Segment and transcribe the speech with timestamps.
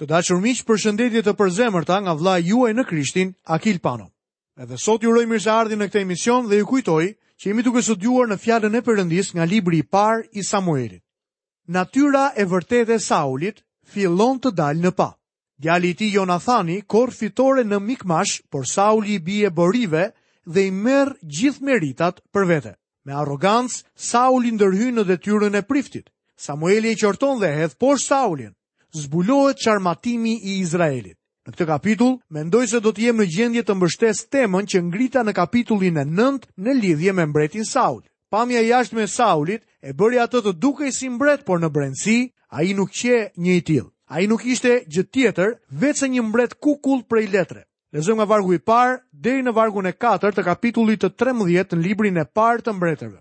[0.00, 4.08] Të dashur miq, përshëndetje të përzemërta nga vllai juaj në Krishtin, Akil Pano.
[4.58, 7.04] Edhe sot ju uroj mirëseardhje në këtë emision dhe ju kujtoj
[7.38, 10.98] që jemi duke studiuar në fjalën e Perëndis nga libri i parë i Samuelit.
[11.76, 13.62] Natyra e vërtetë e Saulit
[13.94, 15.08] fillon të dalë në pa.
[15.62, 20.08] Djali i tij Jonathani korr fitore në Mikmash, por Sauli i bie borive
[20.54, 22.74] dhe i merr gjithë meritat për vete.
[23.06, 26.10] Me arrogancë, Sauli ndërhyn në detyrën e priftit.
[26.48, 28.54] Samueli e qorton dhe hedh poshtë Saulin
[28.94, 31.18] zbulohet qarmatimi i Izraelit.
[31.44, 35.24] Në këtë kapitull, mendoj se do të jem në gjendje të mbështes temën që ngrita
[35.26, 38.00] në kapitullin e 9 në lidhje me mbretin Saul.
[38.32, 42.16] Pamja jashtë me Saulit e bëri atë të dukej si mbret, por në brendësi
[42.48, 43.90] ai nuk qe një i tillë.
[44.14, 47.64] Ai nuk ishte gjë tjetër veçse një mbret kukull prej letre.
[47.94, 51.82] Lezëm nga vargu i parë deri në vargun e 4 të kapitullit të 13 në
[51.84, 53.20] librin e parë të mbretërve.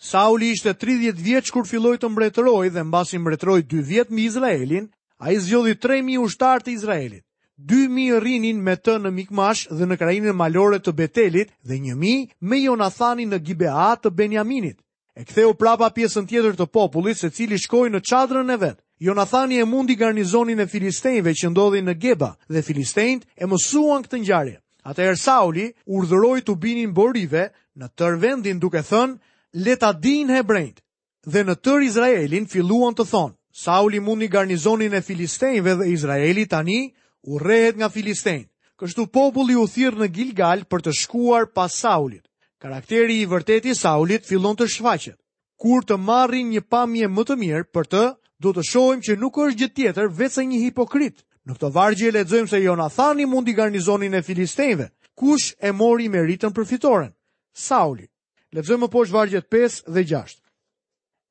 [0.00, 4.88] Sauli ishte 30 vjeç kur filloi të mbretërojë dhe mbasi mbretëroi 2 vjet me Izraelin
[5.20, 7.24] A i zhjodhi 3.000 ushtarë të Izraelit.
[7.70, 12.60] 2.000 rinin me të në Mikmash dhe në krajinën malore të Betelit dhe 1.000 me
[12.62, 14.76] Jonathani në Gibea të Benjaminit.
[15.18, 18.82] E ktheu prapa pjesën tjetër të popullit se cili shkoj në qadrën e vetë.
[19.08, 24.20] Jonathani e mundi garnizonin e Filistejnve që ndodhi në Geba dhe Filistejnët e mësuan këtë
[24.22, 24.54] njare.
[24.86, 29.18] Ata er Sauli urdhëroj të binin borive në tër vendin duke thënë
[29.66, 30.78] leta din hebrejnët
[31.26, 33.37] dhe në tër Izraelin filluan të thonë.
[33.62, 36.76] Sauli mundi garnizonin e filistejve dhe Izraeli tani
[37.30, 38.46] u rrehet nga Filistejnë.
[38.78, 42.22] Kështu populli u thirr në Gilgal për të shkuar pas Saulit.
[42.62, 45.18] Karakteri i vërteti i Saulit fillon të shfaqet.
[45.58, 48.04] Kur të marrin një pamje më të mirë për të,
[48.44, 51.18] do të shohim që nuk është gjë tjetër veçse një hipokrit.
[51.48, 54.86] Në këtë vargje lexojmë se Jonathani mundi garnizonin e filistejve.
[55.18, 57.10] Kush e mori meritën për fitoren?
[57.66, 58.06] Sauli.
[58.54, 60.42] Lexojmë poshtë vargjet 5 dhe 6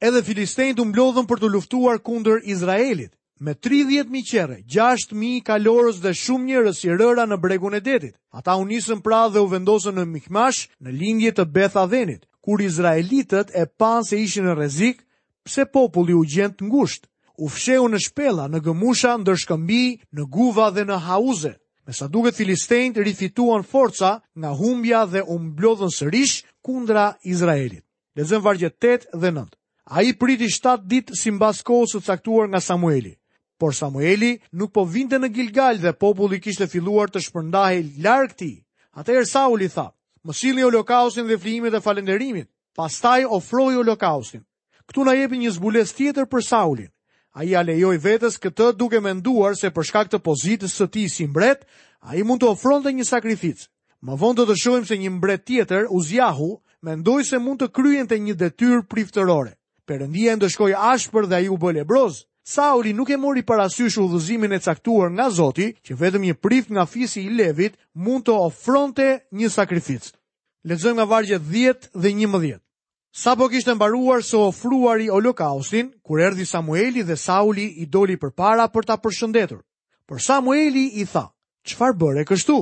[0.02, 5.42] edhe Filistejnë të mblodhën për të luftuar kunder Izraelit, me 30 mi qere, 6 mi
[5.46, 8.14] kalorës dhe shumë njërës i rëra në bregun e detit.
[8.34, 13.50] Ata unisën pra dhe u vendosën në mikmash në lindje të Beth Adenit, kur Izraelitët
[13.58, 15.02] e panë se ishin në rezik,
[15.46, 17.08] pse populli u gjendë ngusht.
[17.38, 19.84] U fsheu në shpela, në gëmusha, në dërshkëmbi,
[20.14, 21.54] në guva dhe në hauze.
[21.88, 27.86] Me sa duke Filistejnë të rifituan forca nga humbja dhe u mblodhën sërish kundra Izraelit.
[28.18, 29.57] Lezëm vargjet 8 dhe 9.
[29.90, 33.14] A i priti 7 ditë si mbas kohës të caktuar nga Samueli.
[33.58, 38.66] Por Samueli nuk po vinte në Gilgal dhe populli kishte filluar të shpërndahej larg tij.
[39.00, 39.86] Atëherë Sauli tha:
[40.28, 44.44] o lokausin dhe flijimet e falënderimit." Pastaj ofroi lokausin.
[44.90, 46.92] Ktu na jepi një zbules tjetër për Saulin.
[47.34, 51.26] Ai ja alejoj vetes këtë duke menduar se për shkak të pozitës së tij si
[51.28, 51.64] mbret,
[52.04, 53.66] ai mund të ofronte një sakrificë.
[54.06, 56.52] Më vonë do të shohim se një mbret tjetër, Uzjahu,
[56.86, 59.56] mendoi se mund të kryente një detyr priftërore.
[59.88, 62.16] Perëndia ndëshkoi ashpër dhe ai u bë lebroz.
[62.56, 66.84] Sauli nuk e mori parasysh udhëzimin e caktuar nga Zoti, që vetëm një prift nga
[66.94, 69.08] fisi i Levit mund të ofronte
[69.40, 70.12] një sakrificë.
[70.70, 72.60] Lexojmë nga vargje 10 dhe 11.
[73.24, 78.84] Sapo kishte mbaruar së ofruari holokaustin, kur erdhi Samueli dhe Sauli i doli përpara për
[78.90, 79.62] ta përshëndetur.
[80.08, 81.26] Por Samueli i tha:
[81.68, 82.58] "Çfarë bëre kështu?"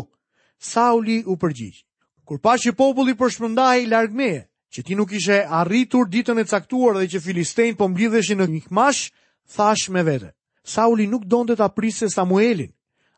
[0.73, 1.81] Sauli u përgjigj:
[2.25, 4.41] "Kur që populli përshmëndahej larg largmeje
[4.75, 9.11] që ti nuk ishe arritur ditën e caktuar dhe që Filistein po mblidhesh në një
[9.55, 10.31] thash me vete.
[10.65, 12.71] Sauli nuk donte ta prisë Samuelin.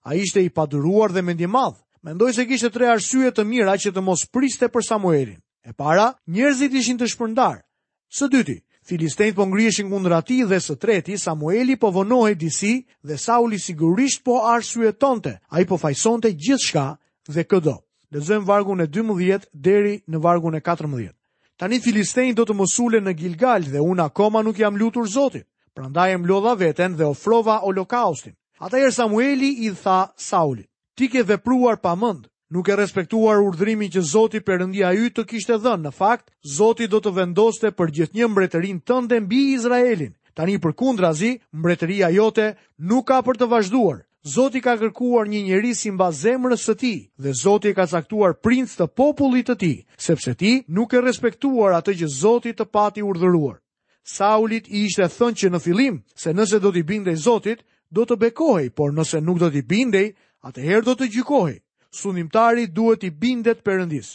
[0.03, 1.79] A ishte i paduruar dhe mendje madhë.
[2.03, 5.39] Mendoj se kishte tre arsyet të mira që të mos priste për Samuelin.
[5.63, 7.63] E para, njerëzit ishin të shpërndar.
[8.11, 8.57] Së dyti,
[8.87, 14.23] Filistein po ngriheshin kundër ati dhe së treti, Samueli po vonohet disi dhe Sauli sigurisht
[14.23, 16.97] po arsyet Ai A i po fajson të gjithë shka
[17.27, 17.75] dhe këdo.
[18.11, 21.16] Lezëm vargun e 12 deri në vargun e 14.
[21.57, 25.47] Tani Filistein do të mosule në Gilgal dhe unë akoma nuk jam lutur Zotit.
[25.73, 28.35] Prandaj e mlodha veten dhe ofrova holokaustin.
[28.61, 34.01] Atëherë Samueli i tha Saulit: "Ti ke vepruar pa mend, nuk e respektuar urdhrimin që
[34.05, 35.85] Zoti Perëndia yt të kishte dhënë.
[35.85, 40.13] Në fakt, Zoti do të vendoste për gjithnjë mbretërinë tënde mbi Izraelin.
[40.37, 42.51] Tani përkundrazi, mbretëria jote
[42.93, 44.05] nuk ka për të vazhduar.
[44.25, 48.73] Zoti ka kërkuar një njeri si mba zemrës të ti, dhe Zoti ka caktuar princ
[48.75, 53.59] të popullit të ti, sepse ti nuk e respektuar atë që Zoti të pati urdhëruar.
[54.07, 57.61] Saulit i ishte thënë që në filim, se nëse do t'i bindej Zotit,
[57.91, 60.13] do të bekohej, por nëse nuk do t'i bindej,
[60.47, 61.57] atëherë do të gjykohej.
[62.01, 64.13] Sunimtari duhet i bindet Perëndis.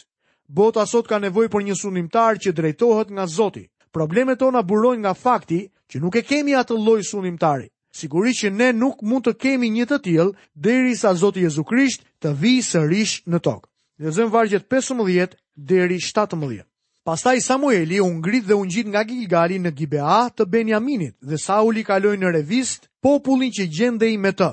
[0.49, 3.67] Bota sot ka nevojë për një sunimtar që drejtohet nga Zoti.
[3.93, 8.71] Problemet tona burojnë nga fakti që nuk e kemi atë lloj sunimtari siguri që ne
[8.73, 13.19] nuk mund të kemi një të tjilë dheri sa Zotë Jezu Krisht të vi sërish
[13.29, 13.67] në tokë.
[14.01, 16.63] Dhe zëmë vargjet 15 deri 17.
[17.03, 21.83] Pastaj Samueli u ngrit dhe u ngjit nga Gilgali në Gibea të Benjaminit dhe Sauli
[21.83, 24.49] kaloi në revist popullin që gjendej me të.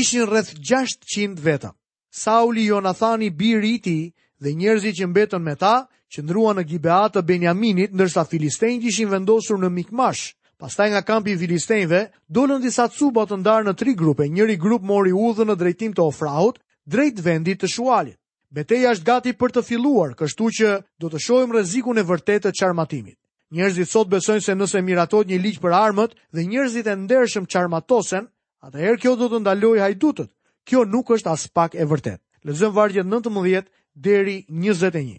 [0.00, 1.72] Ishin rreth 600 veta.
[2.12, 4.04] Sauli Jonathani biri i tij
[4.42, 9.58] dhe njerëzit që mbetën me ta qëndruan në Gibea të Benjaminit ndërsa filistejnët ishin vendosur
[9.58, 10.34] në Mikmash.
[10.60, 12.00] Pastaj nga kampi i filistejnëve,
[12.36, 16.04] dolën disa cuba të ndarë në tri grupe, njëri grup mori udhën në drejtim të
[16.04, 18.18] ofraut, drejt vendit të shualit.
[18.58, 22.52] Beteja është gati për të filluar, kështu që do të shojmë rezikun e vërtet të
[22.60, 23.16] qarmatimit.
[23.56, 28.28] Njerëzit sot besojnë se nëse miratot një ligj për armët dhe njerëzit e ndershëm qarmatosen,
[28.68, 30.28] atëherë kjo do të ndaloj hajdutët.
[30.68, 32.20] Kjo nuk është as pak e vërtet.
[32.44, 33.64] Lezëm vargjet 19
[33.96, 35.16] deri 21.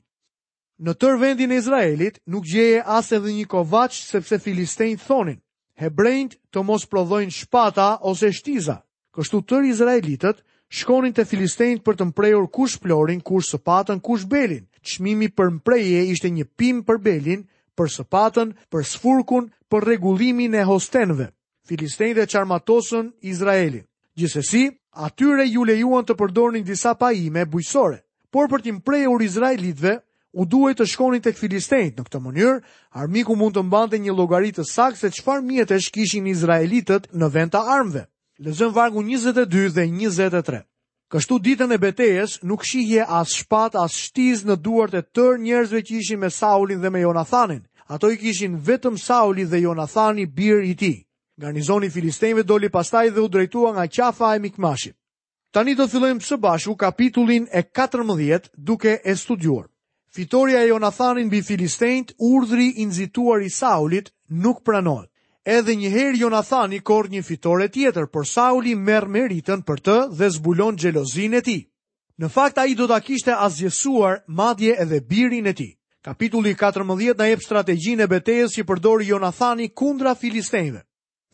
[0.81, 5.35] Në tër vendin e Izraelit nuk gjeje as edhe një kovaç sepse filistejnë thonin,
[5.83, 8.79] hebrejnët të mos prodhojnë shpata ose shtiza.
[9.13, 10.39] Kështu tër Izraelitët
[10.79, 14.65] shkonin të filistejnët për të mprejur kush plorin, kush sëpatën, kush belin.
[14.81, 17.45] Qmimi për mpreje ishte një pim për belin,
[17.77, 21.29] për sëpatën, për sfurkun, për regullimin e hostenve.
[21.69, 23.85] Filistejnë dhe qarmatosën Izraelin.
[24.17, 24.65] Gjithsesi,
[25.07, 28.01] atyre ju lejuan të përdornin disa pajime bujësore.
[28.33, 29.99] Por për të mprehur izraelitëve,
[30.33, 31.99] u duhet të shkoni tek filistejt.
[31.99, 32.59] Në këtë mënyrë,
[32.97, 37.51] armiku mund të mbante një llogari të saktë se çfarë mjetesh kishin izraelitët në vend
[37.53, 38.05] të armëve.
[38.41, 40.61] Lezën vargu 22 dhe 23.
[41.11, 45.81] Kështu ditën e betejës nuk shihje as shpat, as shtiz në duart e tërë njerëzve
[45.87, 47.65] që ishin me Saulin dhe me Jonathanin.
[47.91, 50.93] Ato i kishin vetëm Sauli dhe Jonathani birë i ti.
[51.43, 54.95] Garnizoni Filistejnve doli pastaj dhe u drejtua nga qafa e mikmashit.
[55.51, 59.67] Tani do të fillojmë së bashku kapitullin e 14 duke e studiuar.
[60.13, 62.83] Fitoria e Jonathanin bi Filistejt, urdhri i
[63.45, 65.09] i Saulit, nuk pranohet.
[65.45, 70.29] Edhe një herë Jonathani korr një fitore tjetër, por Sauli merr meritën për të dhe
[70.29, 71.61] zbulon xhelozinë e tij.
[72.19, 75.77] Në fakt ai do ta kishte azgjësuar madje edhe birin e tij.
[76.03, 80.83] Kapitulli 14 na jep strategjinë e betejës që përdori Jonathani kundra filistejve.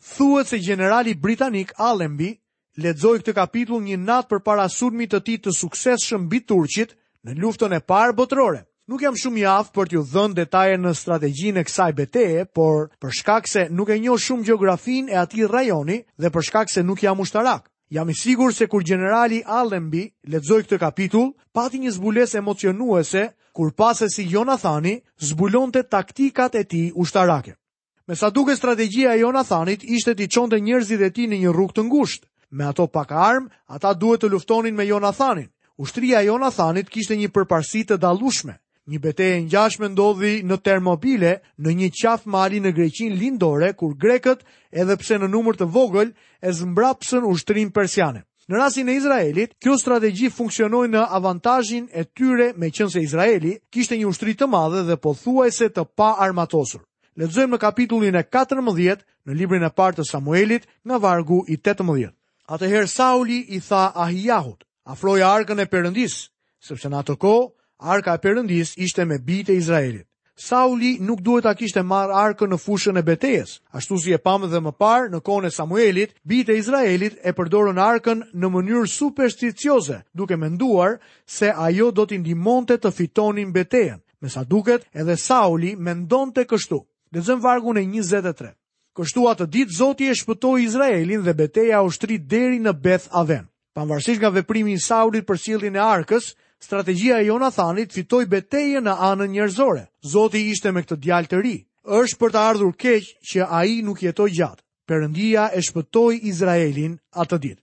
[0.00, 2.30] Thuhet se generali britanik Allenby
[2.78, 6.94] lexoi këtë kapitull një natë përpara sulmit të tij të suksesshëm mbi turqit
[7.26, 8.67] në luftën e parë botërore.
[8.88, 12.86] Nuk jam shumë i aftë për t'ju dhënë detaje në strategjinë e kësaj betaje, por
[13.02, 16.80] për shkak se nuk e njoh shumë gjeografinë e atij rajoni dhe për shkak se
[16.88, 21.92] nuk jam ushtarak, jam i sigurt se kur generali Allenby lexoi këtë kapitull, pati një
[21.98, 27.54] zbulesë emocionuese kur pas si Jonathani zbulonte taktikat e tij ushtarake.
[28.08, 31.76] Me sa duke strategjia e Jonathanit ishte t'i çonte njerëzit e tij në një rrugë
[31.76, 32.26] të ngushtë.
[32.56, 35.50] Me ato pak armë, ata duhet të luftonin me Jonathanin.
[35.76, 38.56] Ushtria e Jonathanit kishte një përparësi të dallueshme.
[38.88, 43.92] Një betejë e ngjashme ndodhi në Termopile, në një qaf mali në Greqinë lindore, kur
[44.00, 44.40] grekët,
[44.72, 48.22] edhe pse në numër të vogël, e zmbrapsën ushtërin persiane.
[48.48, 54.08] Në rasin e Izraelit, kjo strategji funksionoi në avantazhin e tyre, meqense Izraeli kishte një
[54.08, 56.80] ushtri të madhe dhe pothuajse të pa armatosur.
[57.20, 62.08] Lexojmë në kapitullin e 14 në librin e parë të Samuelit, nga vargu i 18.
[62.48, 66.24] Atëherë Sauli i tha Ahijahut: "Afroja arkën e përëndisë,
[66.70, 67.48] sepse në atë kohë
[67.78, 70.04] arka e Perëndis ishte me bijtë e Izraelit.
[70.38, 73.56] Sauli nuk duhet ta kishte marr arkën në fushën e betejës.
[73.74, 77.32] Ashtu si e pamë dhe më parë në kohën e Samuelit, bijtë e Izraelit e
[77.34, 83.98] përdorën arkën në mënyrë supersticioze, duke menduar se ajo do t'i ndihmonte të fitonin betejën.
[84.22, 86.78] Me sa duket, edhe Sauli mendon të kështu.
[87.10, 88.54] Dhe zëmë vargu në 23.
[88.94, 93.48] Kështu atë ditë, Zoti e shpëtoj Izraelin dhe beteja u shtrit deri në Beth Aven.
[93.74, 98.94] Pamvarësisht nga veprimi i Saulit për sildin e arkës, strategjia e Jonathanit fitoi betejën në
[99.08, 99.84] anën njerëzore.
[100.12, 101.56] Zoti ishte me këtë djalë të ri.
[102.00, 104.62] Është për të ardhur keq që ai nuk jetoi gjatë.
[104.88, 107.62] Perëndia e shpëtoi Izraelin atë ditë.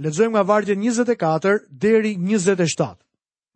[0.00, 2.96] Lexojmë nga vargu 24 deri 27.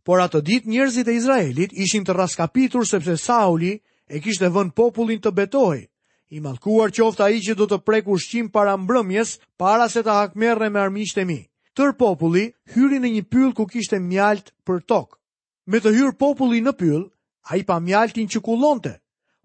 [0.04, 3.76] Por atë ditë njerëzit e Izraelit ishin të raskapitur sepse Sauli
[4.10, 5.86] e kishte vënë popullin të betohej.
[6.34, 10.68] I mallkuar qoftë ai që do të prek ushqim para mbrëmjes, para se të hakmerre
[10.70, 11.40] me armiqtë e mi
[11.78, 15.16] tër populli hyri në një pyll ku kishte mjalt për tokë.
[15.70, 17.04] Me të hyrë populli në pyll,
[17.50, 18.94] a i pa mjaltin që kulonte,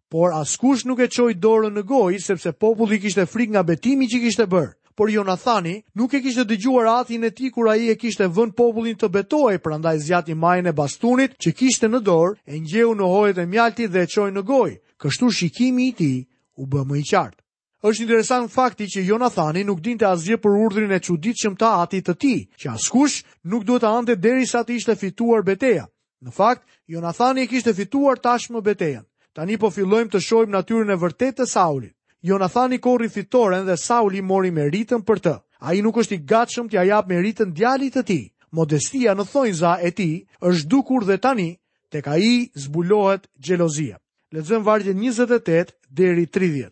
[0.09, 4.21] por askush nuk e qoj dorën në goj, sepse populli kishte frik nga betimi që
[4.25, 4.75] kishte bërë.
[5.00, 8.98] Por Jonathani nuk e kishte dëgjuar atin e ti kur i e kishte vën popullin
[9.00, 13.07] të betoj, pra ndaj zjati majën e bastunit që kishte në dorë, e njehu në
[13.07, 16.12] hojët e mjalti dhe e qoj në goj, kështu shikimi i ti
[16.59, 17.39] u bëmë më i qartë.
[17.88, 22.09] Është një interesant fakti që Jonathani nuk dinte asgjë për urdhrin e çuditshëm të atit
[22.09, 23.21] të tij, që askush
[23.53, 25.86] nuk duhet ta deri derisa të ishte fituar betejë.
[26.25, 29.05] Në fakt, Jonathani e kishte fituar tashmë betejën.
[29.33, 31.93] Tani po fillojmë të shohim natyrën e vërtetë të Saulit.
[32.27, 34.67] Jonathani korri fitoren dhe Sauli mori me
[35.09, 35.33] për të.
[35.63, 38.25] Ai nuk është i gatshëm t'i jap meritën djalit të tij.
[38.51, 41.50] Modestia në thonjza e tij është dukur dhe tani
[41.91, 43.95] tek ai zbulohet xhelozia.
[44.33, 46.71] Lexojmë vargjet 28 deri 30.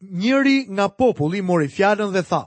[0.00, 2.42] Njëri nga populli mori fjalën dhe tha: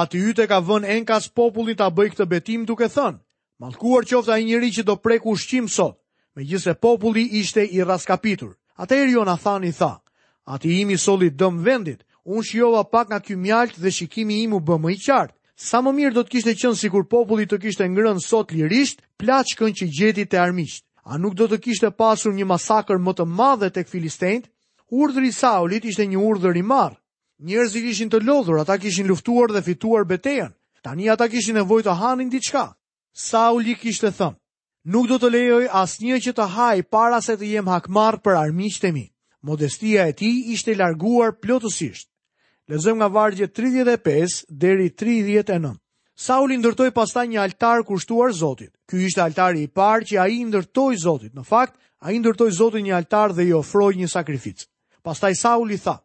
[0.00, 3.18] "Ati yt e ka vënë enkas popullit ta bëj këtë betim duke thënë:
[3.62, 5.96] Mallkuar qoftë ai njeri që do prek ushqim sot,
[6.36, 8.50] megjithse populli ishte i rraskapitur."
[8.84, 10.02] Atëherë Jonathani tha:
[10.52, 14.52] "Ati i imi solli dëm vendit, unë shijova pak nga ky mjalt dhe shikimi im
[14.52, 15.36] u bë më i qartë.
[15.56, 19.72] Sa më mirë do të kishte qenë sikur populli të kishte ngrënë sot lirisht plaçkën
[19.78, 20.84] që gjeti te armiqt.
[21.08, 24.51] A nuk do të kishte pasur një masakër më të madhe tek filistejt?"
[24.92, 26.98] Urdhri i Saulit ishte një urdhër i marr.
[27.48, 30.50] Njerëzit ishin të lodhur, ata kishin luftuar dhe fituar betejën.
[30.84, 32.64] Tani ata kishin nevojë të hanin diçka.
[33.28, 34.36] Saul i kishte thënë:
[34.92, 38.90] "Nuk do të lejoj asnjë që të haj para se të jem hakmarr për armiqtë
[38.98, 39.06] mi."
[39.50, 42.10] Modestia e tij ishte larguar plotësisht.
[42.68, 45.80] Lezëm nga vargje 35 deri 39.
[46.26, 48.76] Saul i ndërtoi pastaj një altar kushtuar Zotit.
[48.88, 51.32] Ky ishte altari i parë që ai i ndërtoi Zotit.
[51.34, 54.68] Në fakt, ai ndërtoi Zotit një altar dhe i ofroi një sakrificë.
[55.02, 55.96] Pastaj Saul i tha,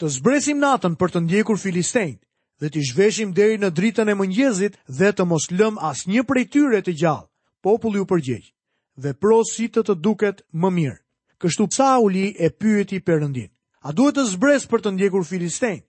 [0.00, 2.16] të zbresim natën për të ndjekur Filistein
[2.60, 6.44] dhe të zhveshim deri në dritën e mëngjezit dhe të mos lëm as një prej
[6.54, 7.26] tyre të gjallë.
[7.66, 8.48] Populli u përgjegj,
[9.04, 10.98] dhe pro si të të duket më mirë.
[11.40, 13.48] Kështu Sauli e pyeti përëndin,
[13.86, 15.80] a duhet të zbres për të ndjekur Filistein?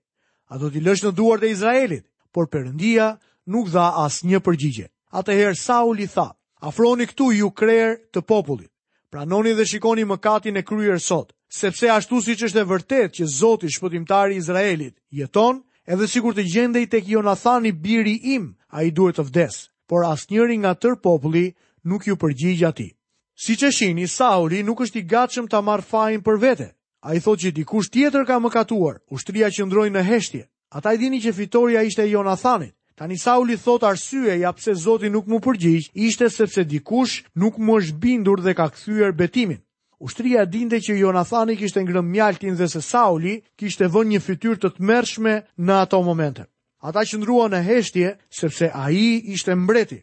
[0.51, 2.05] A do t'i lësh në duar të Izraelit?
[2.31, 3.09] Por përëndia
[3.55, 4.87] nuk dha as një përgjigje.
[5.19, 6.27] Atëherë Sauli tha,
[6.71, 8.71] afroni këtu ju krer të popullit.
[9.11, 10.17] Pranoni dhe shikoni më
[10.59, 14.95] e kryer sot, sepse ashtu si që është e vërtet që Zotë i shpëtimtari Izraelit
[15.11, 19.23] jeton, edhe si kur të gjende i tek Jonathani biri im, a i duhet të
[19.27, 19.55] vdes,
[19.89, 21.45] por asnjëri nga tër populli
[21.83, 22.87] nuk ju përgjigja ti.
[23.35, 26.67] Si që shini, Sauli nuk është i gatshëm të marrë fajnë për vete,
[27.03, 30.93] a i thot që dikush tjetër ka më katuar, ushtria që ndrojnë në heshtje, ata
[30.93, 35.37] i dini që fitoria ishte Jonathanit, Tani Sauli thot arsye ja pse Zoti nuk më
[35.45, 39.57] përgjigj, ishte sepse dikush nuk më është bindur dhe ka kthyer betimin.
[40.05, 44.69] Ushtria dinte që Jonathani kishte ngrënë mjaltin dhe se Sauli kishte vënë një fytyrë të
[44.77, 45.33] tmerrshme
[45.65, 46.45] në ato momente.
[46.85, 49.01] Ata qëndruan në heshtje sepse ai
[49.33, 49.97] ishte mbreti.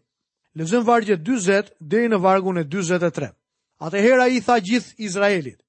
[0.59, 3.31] Lezëm 20 40 deri në vargun e 43.
[3.87, 5.62] Atëherë ai tha gjithë Izraelit: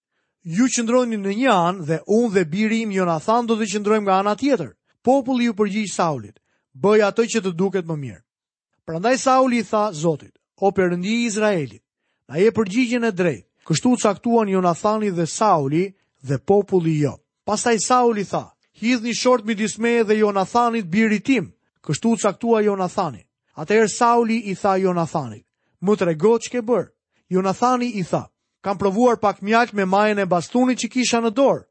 [0.58, 4.18] Ju qëndroni në një anë dhe unë dhe biri im Jonathan do të qëndrojmë nga
[4.24, 4.74] ana tjetër.
[5.06, 6.40] Populli ju përgjigj Saulit
[6.80, 8.22] bëj atë që të duket më mirë.
[8.88, 10.32] Prandaj Sauli i tha Zotit,
[10.64, 11.84] o perëndi i Izraelit,
[12.30, 15.90] na je përgjigjen e drejt, kështu caktuan Jonathani dhe Sauli
[16.24, 17.18] dhe populli jo.
[17.46, 18.46] Pastaj Sauli tha,
[18.80, 21.52] hidhni një short midis disme dhe Jonathanit birit tim,
[21.86, 23.26] kështu caktua Jonathani.
[23.60, 25.44] Atëherë Sauli i tha Jonathanit,
[25.84, 26.90] më të rego që ke bërë.
[27.30, 28.24] Jonathani i tha,
[28.64, 31.66] kam provuar pak mjalt me majën e bastunit që kisha në dorë,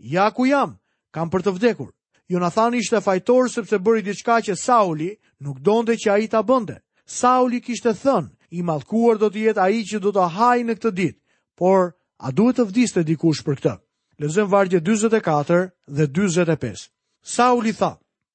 [0.00, 0.78] ja ku jam,
[1.14, 1.93] kam për të vdekur.
[2.28, 5.10] Jonathan ishte fajtor sepse bëri diçka që Sauli
[5.44, 6.78] nuk donte që ai ta bënte.
[7.06, 10.92] Sauli kishte thënë, i mallkuar do të jetë ai që do të hajë në këtë
[11.00, 11.18] ditë,
[11.60, 11.90] por
[12.24, 13.74] a duhet të vdiste dikush për këtë?
[14.22, 15.58] Lezëm vargje 44
[15.98, 16.86] dhe 45.
[17.34, 17.90] Sauli tha,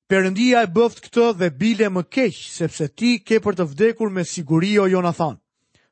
[0.10, 4.24] Perëndia e bëft këtë dhe bile më keq, sepse ti ke për të vdekur me
[4.26, 5.38] siguri o Jonathan.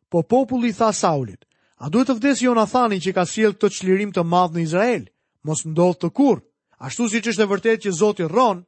[0.09, 1.45] Po populli tha Saulit,
[1.77, 5.03] a duhet të vdes Jonathanin që ka sjell këtë çlirim të madh në Izrael?
[5.45, 6.41] Mos ndodh të kur,
[6.81, 8.63] Ashtu si që është e vërtet që Zoti rronë,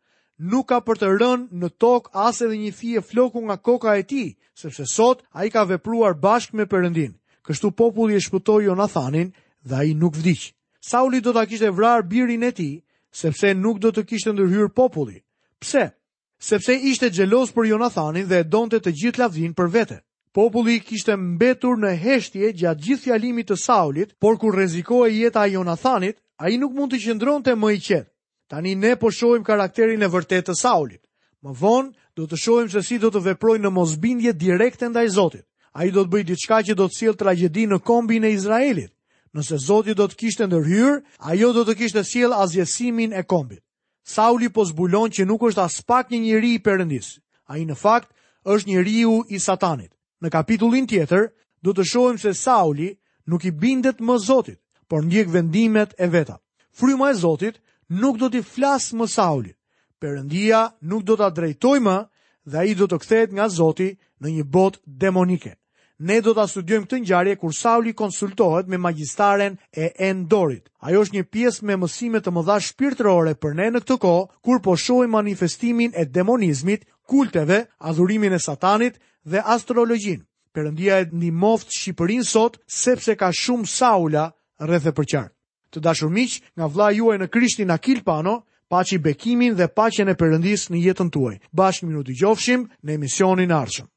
[0.51, 4.03] nuk ka për të rënë në tokë as edhe një thie floku nga koka e
[4.09, 4.23] ti,
[4.57, 7.13] sepse sot a i ka vepruar bashkë me përëndin.
[7.45, 8.75] Kështu populli e shpëtoj jo
[9.69, 10.53] dhe a i nuk vdiq.
[10.81, 12.67] Sauli do të kishtë e vrarë birin e ti,
[13.11, 15.17] sepse nuk do të kishtë ndërhyrë populli.
[15.59, 15.81] Pse?
[16.39, 19.97] Sepse ishte gjelos për Jonathanin dhe e donte të gjithë lavdhin për vete.
[20.31, 25.57] Populli kishte mbetur në heshtje gjatë gjithë fjalimit të Saulit, por kur rrezikoi jeta e
[25.57, 28.08] Jonathanit, a i nuk mund të qëndron të më i qenë.
[28.50, 31.01] Tani ne po shojmë karakterin e vërtet të Saulit.
[31.43, 35.12] Më vonë, do të shojmë që si do të veproj në mosbindje direkte nda i
[35.12, 35.46] Zotit.
[35.75, 38.91] A i do të bëjt diçka që do të cilë tragedi në kombin e Izraelit.
[39.36, 40.96] Nëse Zotit do të kishtë ndërhyrë,
[41.29, 43.62] ajo do të kishtë cilë azjesimin e kombit.
[44.10, 47.10] Sauli po zbulon që nuk është as pak një njëri i përëndis.
[47.51, 48.10] A i në fakt
[48.48, 49.91] është njëri u i satanit.
[50.24, 51.27] Në kapitullin tjetër,
[51.62, 52.96] do të shojmë se Sauli
[53.27, 56.38] nuk i bindet më Zotit por ndjek vendimet e veta.
[56.77, 57.55] Fryma e Zotit
[58.01, 59.55] nuk do t'i flasë më Saulit,
[60.01, 61.98] përëndia nuk do t'a drejtoj më
[62.50, 63.89] dhe a i do të kthejt nga Zoti
[64.22, 65.51] në një bot demonike.
[66.00, 70.63] Ne do t'a studiojmë këtë njarje kur Sauli konsultohet me magjistaren e Endorit.
[70.88, 74.13] Ajo është një piesë me mësime të dha shpirtërore për ne në këtë ko,
[74.46, 78.96] kur po shoj manifestimin e demonizmit, kulteve, adhurimin e satanit
[79.27, 80.24] dhe astrologjin.
[80.55, 84.31] Përëndia e një moftë Shqipërin sot, sepse ka shumë Saula,
[84.67, 85.35] rreth e përqartë.
[85.75, 88.33] Të dashur miq, nga vlla juaj në Krishtin Akil Pano,
[88.73, 91.37] paçi bekimin dhe paqen e Perëndis në jetën tuaj.
[91.57, 93.89] Bashkë minutë dëgjofshim në emisionin e ardhshëm.